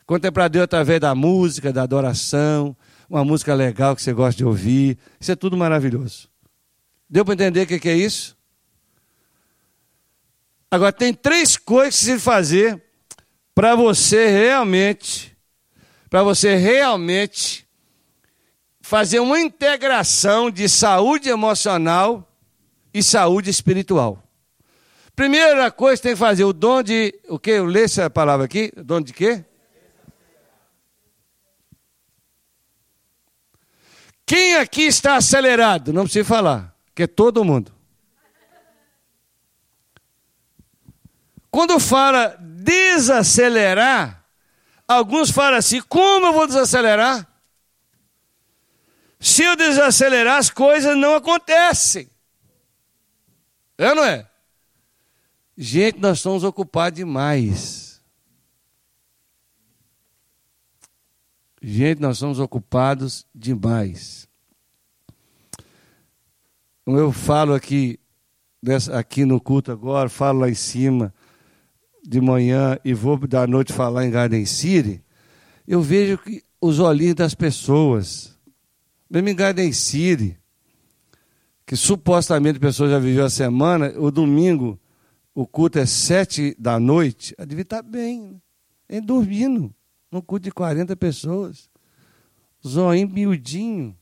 [0.07, 2.75] Contemplar Deus através da música, da adoração,
[3.07, 6.31] uma música legal que você gosta de ouvir, isso é tudo maravilhoso.
[7.07, 8.35] Deu para entender o que é isso?
[10.71, 12.83] Agora, tem três coisas que se fazer
[13.55, 15.37] para você realmente,
[16.09, 17.64] para você realmente
[18.85, 22.31] fazer uma integração de saúde emocional
[22.93, 24.23] e saúde espiritual.
[25.17, 27.53] Primeira coisa tem que fazer o dom de o que?
[27.53, 29.43] Eu leio essa palavra aqui, o dom de quê?
[34.27, 35.91] Quem aqui está acelerado?
[35.91, 37.73] Não precisa falar, que é todo mundo.
[41.51, 44.27] Quando fala desacelerar,
[44.87, 47.34] alguns falam assim: como eu vou desacelerar?
[49.25, 52.11] Se eu desacelerar, as coisas não acontecem.
[53.79, 54.29] É ou não é?
[55.57, 58.03] Gente, nós estamos ocupados demais.
[61.63, 64.29] Gente, nós estamos ocupados demais.
[66.85, 67.99] Como eu falo aqui,
[68.93, 71.15] aqui no culto agora, falo lá em cima
[72.03, 75.03] de manhã e vou da noite falar em Garden City,
[75.67, 78.34] eu vejo que os olhinhos das pessoas,
[79.15, 80.39] mesmo em Garden City,
[81.67, 84.79] que supostamente a pessoa já viveu a semana, o domingo
[85.35, 88.41] o culto é sete da noite, ela devia estar bem,
[88.89, 89.01] né?
[89.01, 89.75] dormindo,
[90.11, 91.69] num culto de 40 pessoas,
[92.65, 93.99] zoinho miudinho.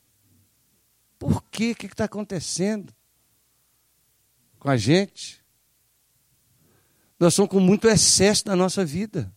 [1.19, 1.71] Por quê?
[1.71, 2.93] O que está acontecendo
[4.59, 5.43] com a gente?
[7.19, 9.33] Nós somos com muito excesso na nossa vida.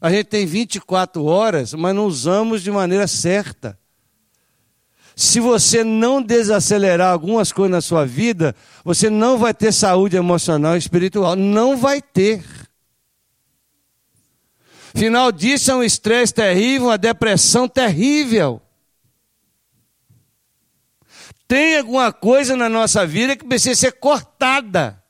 [0.00, 3.76] A gente tem 24 horas, mas não usamos de maneira certa.
[5.18, 8.54] Se você não desacelerar algumas coisas na sua vida,
[8.84, 11.34] você não vai ter saúde emocional e espiritual.
[11.34, 12.44] Não vai ter.
[14.94, 18.62] Final disso é um estresse terrível, uma depressão terrível.
[21.48, 25.02] Tem alguma coisa na nossa vida que precisa ser cortada.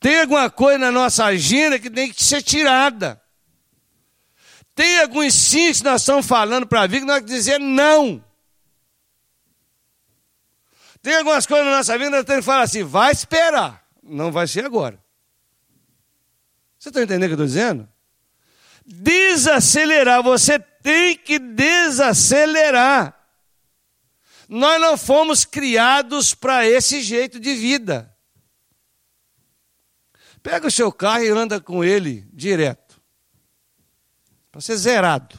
[0.00, 3.22] Tem alguma coisa na nossa agenda que tem que ser tirada.
[4.80, 7.60] Tem alguns sim que nós estamos falando para a vida que nós temos que dizer
[7.60, 8.24] não.
[11.02, 13.86] Tem algumas coisas na nossa vida que nós temos que falar assim, vai esperar.
[14.02, 14.98] Não vai ser agora.
[16.78, 17.86] Você está entendendo o que eu estou dizendo?
[18.86, 23.22] Desacelerar, você tem que desacelerar.
[24.48, 28.16] Nós não fomos criados para esse jeito de vida.
[30.42, 32.89] Pega o seu carro e anda com ele direto.
[34.50, 35.38] Para ser zerado.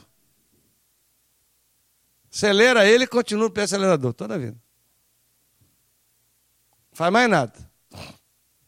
[2.31, 4.57] Acelera ele e continua o pé acelerador toda a vida.
[6.93, 7.53] Faz mais nada.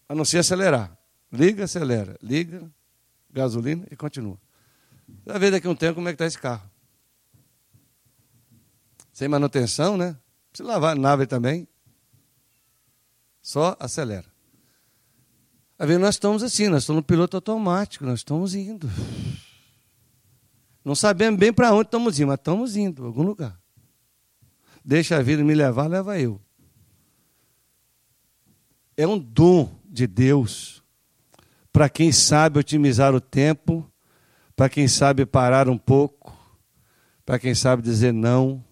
[0.07, 0.97] A não ser acelerar.
[1.31, 2.17] Liga, acelera.
[2.21, 2.69] Liga,
[3.31, 4.37] gasolina e continua.
[5.25, 6.69] Vai ver daqui a um tempo como é que está esse carro.
[9.13, 10.17] Sem manutenção, né?
[10.51, 11.67] Precisa lavar a nave também.
[13.41, 14.31] Só acelera.
[15.77, 18.89] Às vezes nós estamos assim, nós estamos no piloto automático, nós estamos indo.
[20.83, 23.59] Não sabemos bem para onde estamos indo, mas estamos indo, a algum lugar.
[24.83, 26.41] Deixa a vida me levar, leva eu.
[28.97, 30.83] É um dom de Deus
[31.71, 33.89] para quem sabe otimizar o tempo,
[34.55, 36.37] para quem sabe parar um pouco,
[37.25, 38.63] para quem sabe dizer não,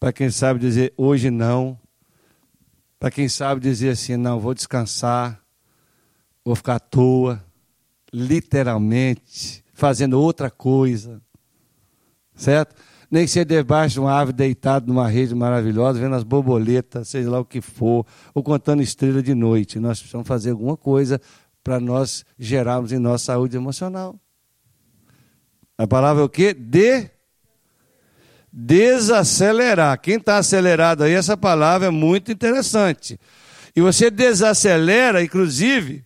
[0.00, 1.78] para quem sabe dizer hoje não,
[2.98, 5.40] para quem sabe dizer assim, não, vou descansar,
[6.44, 7.44] vou ficar à toa,
[8.12, 11.22] literalmente, fazendo outra coisa,
[12.34, 12.74] certo?
[13.08, 17.38] Nem seja debaixo de uma árvore deitado numa rede maravilhosa, vendo as borboletas, seja lá
[17.38, 19.78] o que for, ou contando estrela de noite.
[19.78, 21.20] Nós precisamos fazer alguma coisa
[21.62, 24.18] para nós gerarmos em nossa saúde emocional.
[25.78, 26.52] A palavra é o quê?
[26.52, 27.08] De
[28.52, 30.00] desacelerar.
[30.00, 33.18] Quem está acelerado aí, essa palavra é muito interessante.
[33.76, 36.04] E você desacelera, inclusive,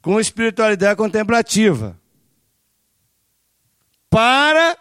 [0.00, 1.97] com espiritualidade contemplativa
[4.10, 4.76] para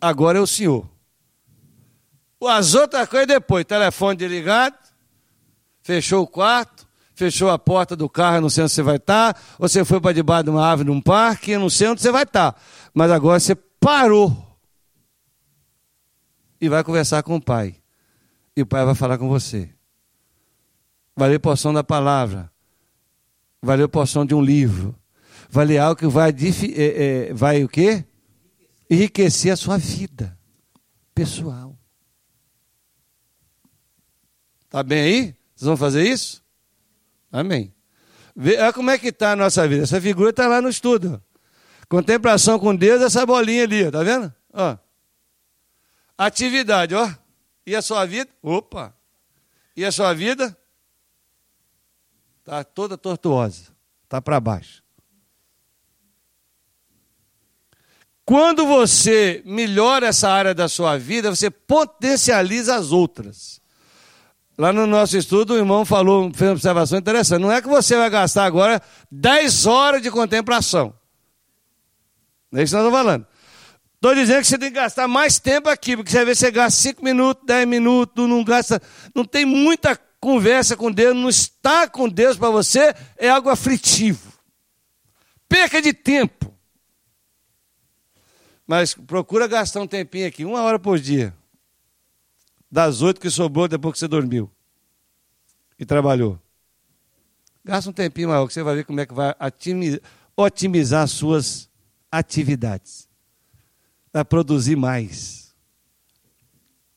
[0.00, 0.88] agora é o senhor.
[2.44, 4.76] As outras coisas depois, telefone desligado,
[5.82, 9.68] fechou o quarto, fechou a porta do carro, não sei onde você vai estar, ou
[9.68, 12.60] você foi para debaixo de uma árvore num parque, não sei onde você vai estar.
[12.92, 14.58] Mas agora você parou
[16.60, 17.76] e vai conversar com o pai.
[18.56, 19.70] E o pai vai falar com você.
[21.16, 22.50] Vai ler porção da palavra.
[23.60, 24.94] Vai ler porção de um livro
[25.52, 28.06] vai ler algo que vai, é, é, vai o quê?
[28.88, 30.36] Enriquecer a sua vida
[31.14, 31.78] pessoal.
[34.70, 35.36] Tá bem aí?
[35.54, 36.42] Vocês vão fazer isso?
[37.30, 37.74] Amém.
[38.34, 39.82] Olha como é que está a nossa vida.
[39.82, 41.22] Essa figura está lá no estudo.
[41.86, 44.32] Contemplação com Deus, essa bolinha ali, tá vendo?
[44.54, 44.78] Ó.
[46.16, 47.12] Atividade, ó.
[47.66, 48.30] E a sua vida?
[48.42, 48.96] Opa!
[49.76, 50.56] E a sua vida?
[52.38, 53.70] Está toda tortuosa.
[54.04, 54.81] Está para baixo.
[58.32, 63.60] Quando você melhora essa área da sua vida, você potencializa as outras.
[64.56, 67.42] Lá no nosso estudo, o irmão falou, fez uma observação interessante.
[67.42, 68.80] Não é que você vai gastar agora
[69.10, 70.94] 10 horas de contemplação.
[72.50, 73.26] Não é isso que nós estamos falando.
[73.96, 76.80] Estou dizendo que você tem que gastar mais tempo aqui, porque você vê você gasta
[76.80, 78.80] 5 minutos, 10 minutos, não gasta.
[79.14, 84.32] Não tem muita conversa com Deus, não está com Deus para você, é algo aflitivo.
[85.46, 86.51] Perca de tempo.
[88.72, 91.36] Mas procura gastar um tempinho aqui, uma hora por dia.
[92.70, 94.50] Das oito que sobrou depois que você dormiu.
[95.78, 96.40] E trabalhou.
[97.62, 99.34] Gasta um tempinho maior, que você vai ver como é que vai
[100.34, 101.68] otimizar as suas
[102.10, 103.10] atividades
[104.10, 105.54] a produzir mais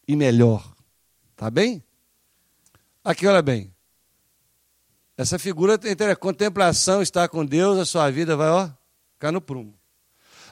[0.07, 0.73] e melhor.
[1.35, 1.83] Tá bem?
[3.03, 3.75] Aqui, olha bem.
[5.17, 5.77] Essa figura
[6.09, 8.69] a contemplação, estar com Deus, a sua vida vai, ó,
[9.15, 9.74] ficar no prumo.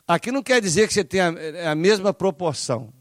[0.07, 1.33] Aqui não quer dizer que você tenha
[1.65, 2.93] a, a mesma proporção.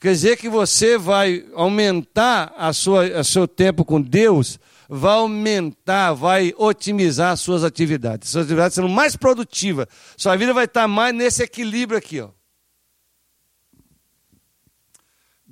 [0.00, 4.58] Quer dizer que você vai aumentar a sua, a seu tempo com Deus,
[4.88, 8.30] vai aumentar, vai otimizar as suas atividades.
[8.30, 9.86] Suas atividades serão mais produtivas.
[10.16, 12.30] Sua vida vai estar mais nesse equilíbrio aqui, ó.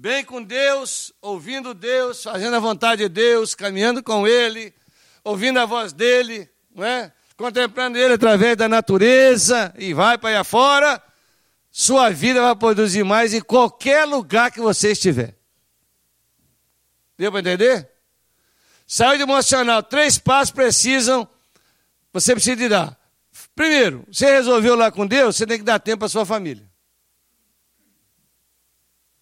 [0.01, 4.73] bem com Deus, ouvindo Deus, fazendo a vontade de Deus, caminhando com Ele,
[5.23, 7.13] ouvindo a voz dEle, não é?
[7.41, 11.03] Contemplando Ele através da natureza e vai para aí afora,
[11.71, 15.35] sua vida vai produzir mais em qualquer lugar que você estiver.
[17.17, 17.89] Deu para entender?
[18.87, 21.27] Saúde emocional, três passos precisam,
[22.13, 23.01] você precisa de dar.
[23.55, 26.69] Primeiro, você resolveu lá com Deus, você tem que dar tempo para sua família.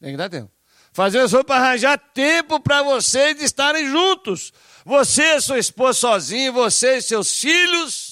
[0.00, 0.50] Tem que dar tempo.
[0.92, 4.52] Fazer esforço para arranjar tempo para vocês estarem juntos.
[4.84, 8.07] Você e sua esposa sozinho, você e seus filhos.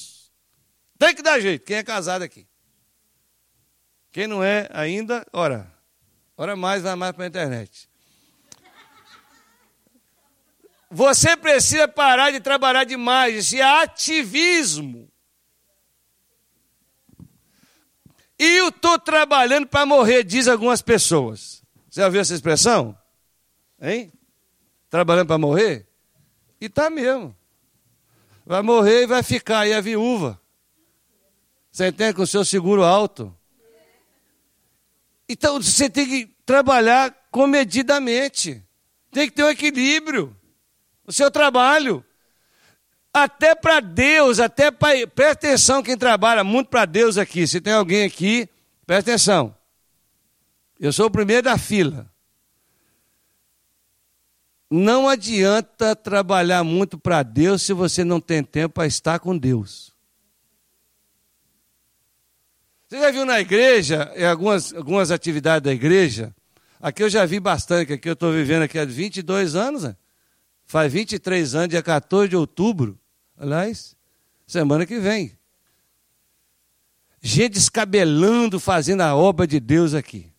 [0.98, 1.64] Tem que dar jeito.
[1.64, 2.46] Quem é casado aqui?
[4.12, 5.70] Quem não é ainda, ora.
[6.36, 7.88] Ora mais, vai mais para a internet.
[10.90, 13.36] Você precisa parar de trabalhar demais.
[13.36, 15.10] Isso é ativismo.
[18.38, 21.62] E eu estou trabalhando para morrer, diz algumas pessoas.
[21.88, 22.96] Você já viu essa expressão?
[23.80, 24.12] Hein?
[24.90, 25.88] Trabalhando para morrer?
[26.60, 27.36] E tá mesmo.
[28.44, 30.40] Vai morrer e vai ficar aí a viúva.
[31.76, 32.14] Você entende?
[32.14, 33.36] Com o seu seguro alto.
[35.28, 38.64] Então você tem que trabalhar comedidamente.
[39.10, 40.34] Tem que ter um equilíbrio.
[41.06, 42.02] O seu trabalho.
[43.12, 45.06] Até para Deus, até para.
[45.06, 47.46] Presta atenção quem trabalha muito para Deus aqui.
[47.46, 48.48] Se tem alguém aqui,
[48.86, 49.54] presta atenção.
[50.80, 52.10] Eu sou o primeiro da fila.
[54.70, 59.94] Não adianta trabalhar muito para Deus se você não tem tempo para estar com Deus.
[62.88, 66.34] Você já viu na igreja, em algumas, algumas atividades da igreja?
[66.80, 69.96] Aqui eu já vi bastante, aqui eu estou vivendo aqui há 22 anos, né?
[70.64, 72.98] faz 23 anos, dia 14 de outubro.
[73.36, 73.96] Aliás,
[74.46, 75.36] semana que vem.
[77.20, 80.30] Gente descabelando, fazendo a obra de Deus aqui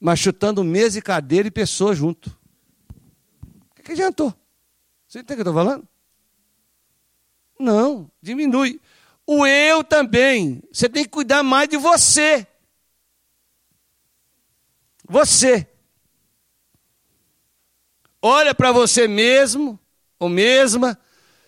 [0.00, 2.30] mas chutando mesa e cadeira e pessoas junto.
[3.70, 4.34] O que, que adiantou?
[5.06, 5.86] Você entende o que eu estou falando?
[7.58, 8.80] Não, diminui.
[9.26, 10.62] O eu também.
[10.72, 12.46] Você tem que cuidar mais de você.
[15.08, 15.66] Você.
[18.22, 19.78] Olha para você mesmo,
[20.18, 20.98] ou mesma.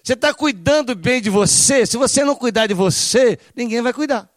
[0.02, 1.86] Você está cuidando bem de você.
[1.86, 4.28] Se você não cuidar de você, ninguém vai cuidar.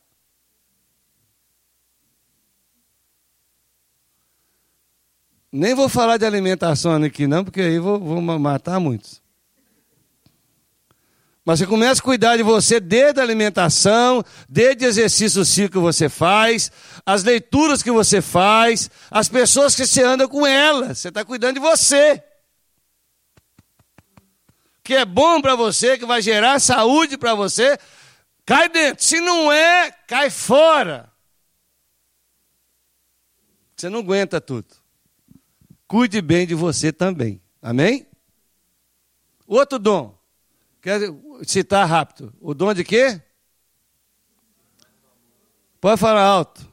[5.51, 9.24] Nem vou falar de alimentação aqui, não, porque aí vou, vou matar muitos.
[11.45, 15.77] Mas você começa a cuidar de você desde a alimentação, desde o exercício físico que
[15.77, 16.71] você faz,
[17.05, 20.97] as leituras que você faz, as pessoas que você anda com elas.
[20.97, 22.23] Você está cuidando de você.
[24.83, 27.77] Que é bom para você, que vai gerar saúde para você,
[28.43, 29.05] cai dentro.
[29.05, 31.11] Se não é, cai fora.
[33.77, 34.85] Você não aguenta tudo
[35.87, 37.41] cuide bem de você também.
[37.61, 38.07] Amém?
[39.47, 40.17] Outro dom.
[40.81, 42.33] Quero citar rápido.
[42.39, 43.21] O dom de quê?
[45.79, 46.67] Pode falar alto.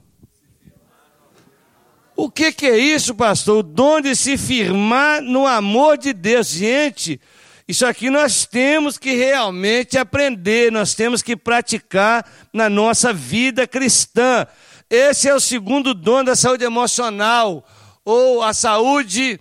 [2.14, 3.58] O que, que é isso, pastor?
[3.58, 6.48] O dom de se firmar no amor de Deus.
[6.48, 7.20] Gente,
[7.66, 14.46] isso aqui nós temos que realmente aprender, nós temos que praticar na nossa vida cristã.
[14.90, 17.66] Esse é o segundo dom da saúde emocional
[18.04, 19.40] ou a saúde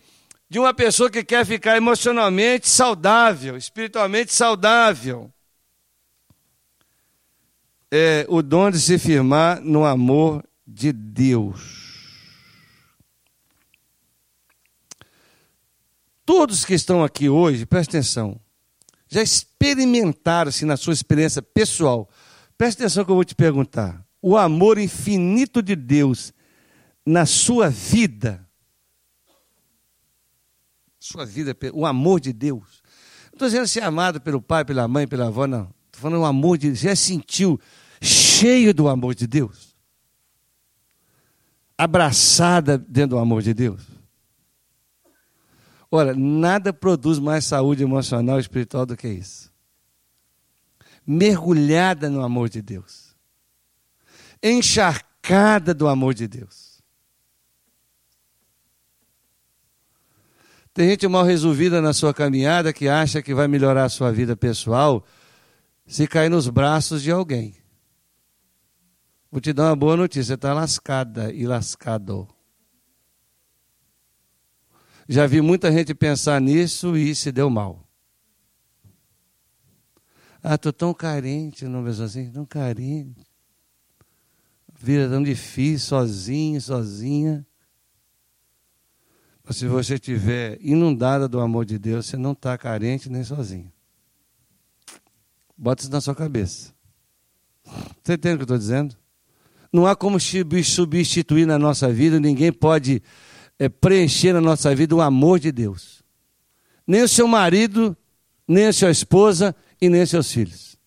[0.52, 5.32] de uma pessoa que quer ficar emocionalmente saudável, espiritualmente saudável.
[7.89, 11.62] É o dom de se firmar no amor de Deus.
[16.26, 18.38] Todos que estão aqui hoje, presta atenção,
[19.08, 22.10] já experimentaram, assim, na sua experiência pessoal,
[22.58, 24.06] presta atenção que eu vou te perguntar.
[24.22, 26.34] o amor infinito de Deus
[27.06, 28.45] na sua vida,
[31.12, 32.82] sua vida, o amor de Deus.
[33.26, 35.74] Não estou dizendo ser amado pelo pai, pela mãe, pela avó, não.
[35.88, 36.80] Estou falando o amor de Deus.
[36.80, 37.59] Já sentiu
[38.01, 39.76] cheio do amor de Deus?
[41.78, 43.82] Abraçada dentro do amor de Deus?
[45.89, 49.51] Ora, nada produz mais saúde emocional e espiritual do que isso.
[51.05, 53.14] Mergulhada no amor de Deus.
[54.41, 56.70] Encharcada do amor de Deus.
[60.74, 64.38] Tem gente mal resolvida na sua caminhada que acha que vai melhorar a sua vida
[64.38, 65.05] pessoal
[65.86, 67.55] se cair nos braços de alguém.
[69.30, 72.28] Vou te dar uma boa notícia: você está lascada e lascado.
[75.09, 77.86] Já vi muita gente pensar nisso e se deu mal.
[80.41, 82.32] Ah, estou tão carente, não mesmo assim?
[82.32, 83.26] Tão carente.
[84.74, 87.45] Vida tão difícil, sozinho, sozinha.
[89.50, 93.72] Se você estiver inundada do amor de Deus, você não está carente nem sozinho.
[95.58, 96.74] Bota isso na sua cabeça.
[98.02, 98.96] Você entende o que eu estou dizendo?
[99.72, 103.02] Não há como substituir na nossa vida, ninguém pode
[103.58, 106.02] é, preencher na nossa vida o amor de Deus.
[106.86, 107.96] Nem o seu marido,
[108.48, 110.78] nem a sua esposa e nem seus filhos.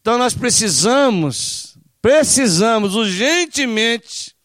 [0.00, 4.35] Então nós precisamos, precisamos urgentemente,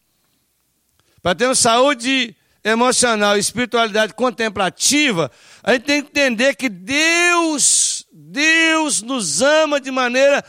[1.22, 5.30] para termos saúde emocional e espiritualidade contemplativa,
[5.62, 10.44] a gente tem que entender que Deus, Deus nos ama de maneira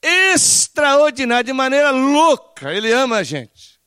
[0.00, 2.72] extraordinária, de maneira louca.
[2.72, 3.80] Ele ama a gente.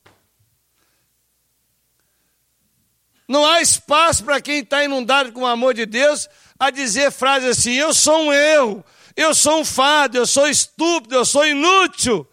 [3.28, 6.28] Não há espaço para quem está inundado com o amor de Deus
[6.58, 8.84] a dizer frases assim: eu sou um erro,
[9.16, 12.26] eu sou um fado, eu sou estúpido, eu sou inútil.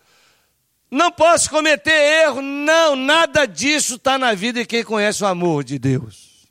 [0.93, 2.39] Não posso cometer erro.
[2.39, 6.47] Não, nada disso está na vida de quem conhece o amor de Deus.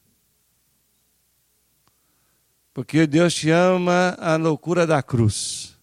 [2.74, 5.78] Porque Deus te ama a loucura da cruz.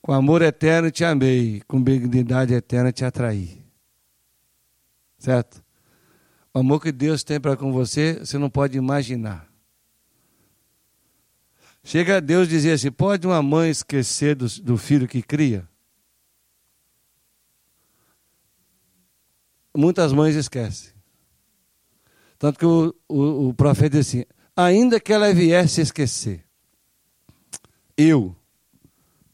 [0.00, 3.60] Com amor eterno te amei, com benignidade eterna te atraí.
[5.18, 5.60] Certo?
[6.54, 9.47] O amor que Deus tem para com você, você não pode imaginar.
[11.88, 15.66] Chega a Deus dizer assim: pode uma mãe esquecer do, do filho que cria?
[19.74, 20.92] Muitas mães esquecem.
[22.38, 26.44] Tanto que o, o, o profeta diz assim: ainda que ela viesse esquecer,
[27.96, 28.36] eu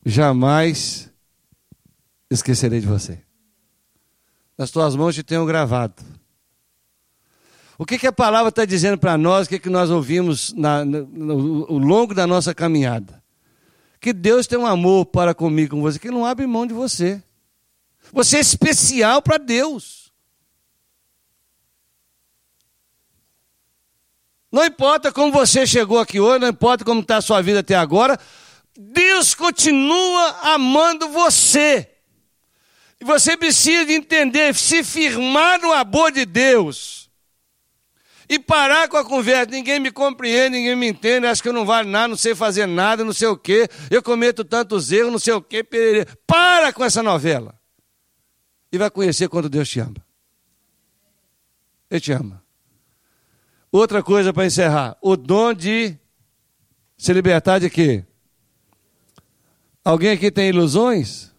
[0.06, 1.12] jamais
[2.30, 3.20] esquecerei de você
[4.56, 6.00] nas tuas mãos te tenho gravado.
[7.76, 10.84] O que, que a palavra está dizendo para nós, o que, que nós ouvimos na,
[10.84, 13.22] no, no, longo da nossa caminhada?
[14.00, 17.22] Que Deus tem um amor para comigo, com você, que não abre mão de você.
[18.12, 20.12] Você é especial para Deus.
[24.52, 27.74] Não importa como você chegou aqui hoje, não importa como está a sua vida até
[27.74, 28.16] agora,
[28.76, 31.90] Deus continua amando você.
[33.00, 37.03] E você precisa entender, se firmar no amor de Deus.
[38.28, 41.66] E parar com a conversa, ninguém me compreende, ninguém me entende, acho que eu não
[41.66, 45.18] vale nada, não sei fazer nada, não sei o quê, eu cometo tantos erros, não
[45.18, 46.06] sei o quê, perere.
[46.26, 47.54] para com essa novela.
[48.72, 50.04] E vai conhecer quando Deus te ama.
[51.90, 52.42] Ele te ama.
[53.70, 55.96] Outra coisa para encerrar, o dom de
[56.96, 58.04] se libertar de quê?
[59.84, 61.32] Alguém aqui tem ilusões?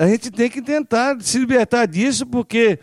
[0.00, 2.78] A gente tem que tentar se libertar disso, porque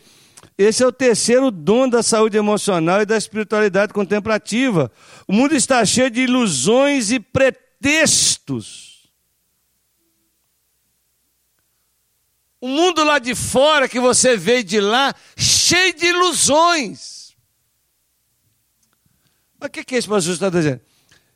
[0.55, 4.91] esse é o terceiro dom da saúde emocional e da espiritualidade contemplativa.
[5.28, 9.11] O mundo está cheio de ilusões e pretextos.
[12.61, 17.36] O mundo lá de fora que você veio de lá, cheio de ilusões.
[19.59, 20.82] Mas o que, que esse pastor está dizendo?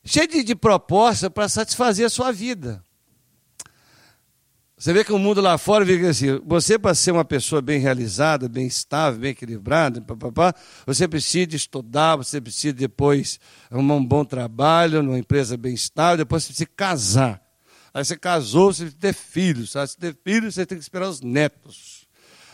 [0.06, 2.86] Cheio de, de proposta para satisfazer a sua vida.
[4.82, 7.80] Você vê que o mundo lá fora vive assim, você para ser uma pessoa bem
[7.80, 10.04] realizada, bem estável, bem equilibrada,
[10.88, 16.42] você precisa estudar, você precisa depois arrumar um bom trabalho, numa empresa bem estável, depois
[16.42, 17.48] você precisa casar.
[17.94, 19.88] Aí você casou, você precisa ter filhos, sabe?
[19.88, 22.08] Se ter filhos, você tem que esperar os netos.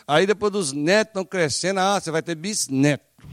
[0.06, 3.26] Aí depois dos netos estão crescendo, ah, você vai ter bisneto.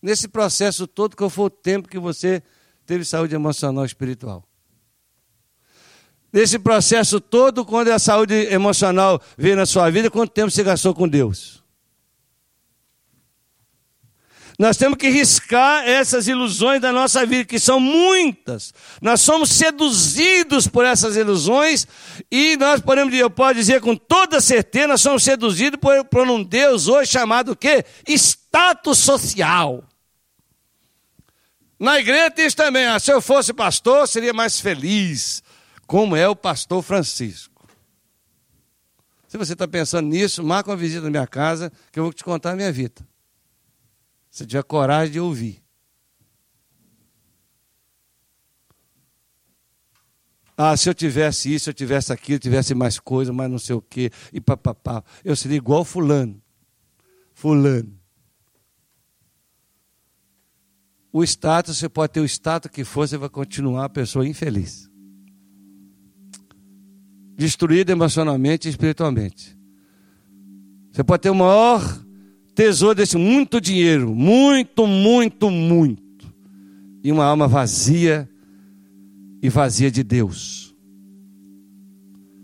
[0.00, 2.42] Nesse processo todo, qual foi o tempo que você
[2.86, 4.49] teve saúde emocional e espiritual?
[6.32, 10.94] Nesse processo todo, quando a saúde emocional veio na sua vida, quanto tempo você gastou
[10.94, 11.60] com Deus?
[14.60, 18.74] Nós temos que riscar essas ilusões da nossa vida, que são muitas.
[19.00, 21.86] Nós somos seduzidos por essas ilusões
[22.30, 26.44] e nós podemos, eu posso dizer com toda certeza, nós somos seduzidos por, por um
[26.44, 27.86] Deus hoje chamado o quê?
[28.06, 29.82] Status social.
[31.78, 32.84] Na igreja isso também.
[32.84, 35.42] Ah, se eu fosse pastor, seria mais feliz,
[35.90, 37.68] como é o pastor Francisco.
[39.26, 42.22] Se você está pensando nisso, marca uma visita na minha casa, que eu vou te
[42.22, 43.04] contar a minha vida.
[44.30, 45.60] Se tiver coragem de ouvir.
[50.56, 53.74] Ah, se eu tivesse isso, se eu tivesse aquilo, tivesse mais coisa, mais não sei
[53.74, 56.40] o quê, e papapá, eu seria igual fulano.
[57.34, 57.98] Fulano.
[61.12, 64.89] O status, você pode ter o status que for, você vai continuar a pessoa infeliz.
[67.40, 69.56] Destruída emocionalmente e espiritualmente.
[70.92, 71.80] Você pode ter o maior
[72.54, 76.30] tesouro desse, muito dinheiro, muito, muito, muito,
[77.02, 78.28] e uma alma vazia
[79.42, 80.76] e vazia de Deus.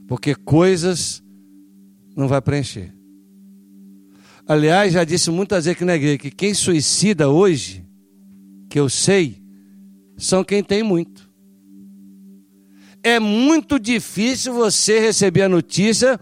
[0.08, 1.22] Porque coisas
[2.16, 2.90] não vai preencher.
[4.48, 7.84] Aliás, já disse muitas vezes aqui na igreja que quem suicida hoje,
[8.70, 9.42] que eu sei,
[10.16, 11.25] são quem tem muito.
[13.06, 16.18] É muito difícil você receber a notícia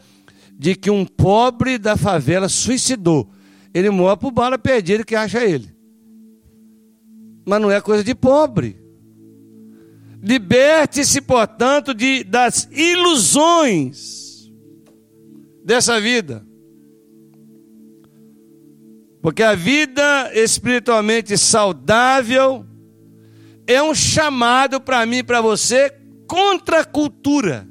[0.53, 3.30] de que um pobre da favela suicidou
[3.74, 5.74] ele morre por bala perdida que acha ele.
[7.45, 8.80] Mas não é coisa de pobre.
[10.22, 14.49] Liberte-se, portanto, de, das ilusões
[15.64, 16.47] dessa vida.
[19.20, 22.64] Porque a vida espiritualmente saudável
[23.66, 25.93] é um chamado para mim e para você
[26.27, 27.68] contra a cultura.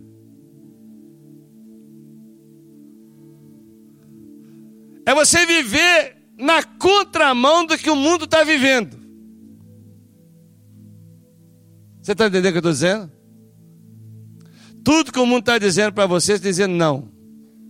[5.06, 8.98] É você viver na contramão do que o mundo está vivendo.
[12.02, 13.12] Você está entendendo o que eu estou dizendo?
[14.84, 17.10] Tudo que o mundo está dizendo para você, você dizendo não.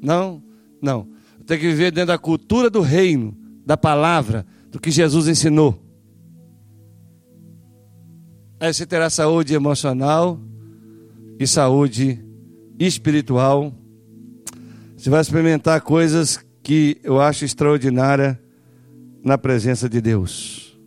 [0.01, 0.43] Não,
[0.81, 1.07] não.
[1.45, 5.79] Tem que viver dentro da cultura do reino, da palavra, do que Jesus ensinou.
[8.59, 10.39] Aí você terá saúde emocional
[11.43, 12.23] e saúde
[12.79, 13.73] espiritual.
[14.95, 18.39] Você vai experimentar coisas que eu acho extraordinária
[19.21, 20.62] na presença de Deus.